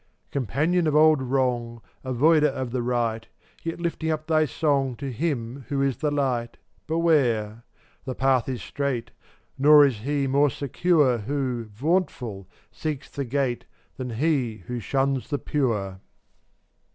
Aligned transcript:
436 0.31 0.53
Companion 0.55 0.87
of 0.87 0.95
old 0.95 1.21
Wrong, 1.21 1.79
Avoider 2.03 2.47
of 2.49 2.71
the 2.71 2.81
right, 2.81 3.27
Yet 3.61 3.79
lifting 3.79 4.09
up 4.09 4.25
thy 4.25 4.45
song 4.45 4.95
To 4.95 5.11
Him 5.11 5.65
who 5.69 5.83
is 5.83 5.97
the 5.97 6.09
Light, 6.09 6.57
Beware; 6.87 7.65
the 8.05 8.15
path 8.15 8.49
is 8.49 8.63
straight, 8.63 9.11
Nor 9.59 9.85
is 9.85 9.97
he 9.99 10.25
more 10.25 10.49
secure 10.49 11.19
Who, 11.19 11.65
vauntful, 11.65 12.47
seeks 12.71 13.11
the 13.11 13.25
Gate 13.25 13.65
Than 13.97 14.09
he 14.09 14.63
who 14.65 14.79
shuns 14.79 15.29
the 15.29 15.37
pure. 15.37 15.99